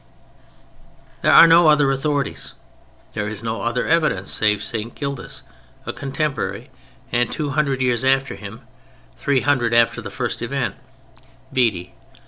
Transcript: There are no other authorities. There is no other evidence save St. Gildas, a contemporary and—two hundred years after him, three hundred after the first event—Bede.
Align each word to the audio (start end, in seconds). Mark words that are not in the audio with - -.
There 1.21 1.31
are 1.31 1.45
no 1.45 1.67
other 1.67 1.91
authorities. 1.91 2.55
There 3.11 3.27
is 3.27 3.43
no 3.43 3.61
other 3.61 3.85
evidence 3.85 4.33
save 4.33 4.63
St. 4.63 4.95
Gildas, 4.95 5.43
a 5.85 5.93
contemporary 5.93 6.71
and—two 7.11 7.51
hundred 7.51 7.83
years 7.83 8.03
after 8.03 8.33
him, 8.35 8.61
three 9.15 9.41
hundred 9.41 9.75
after 9.75 10.01
the 10.01 10.09
first 10.09 10.41
event—Bede. 10.41 11.91